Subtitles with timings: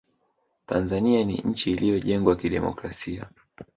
[0.65, 3.29] tanzania ni nchi iliyojengwa kidemokrasia